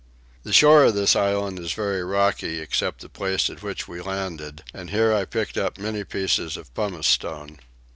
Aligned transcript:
The 0.41 0.51
shore 0.51 0.85
of 0.85 0.95
this 0.95 1.15
island 1.15 1.59
is 1.59 1.73
very 1.73 2.03
rocky 2.03 2.59
except 2.59 3.01
the 3.01 3.07
place 3.09 3.51
at 3.51 3.61
which 3.61 3.87
we 3.87 4.01
landed, 4.01 4.63
and 4.73 4.89
here 4.89 5.13
I 5.13 5.25
picked 5.25 5.59
up 5.59 5.77
many 5.77 6.03
pieces 6.03 6.57
of 6.57 6.73
pumice 6.73 7.05
stone. 7.05 7.59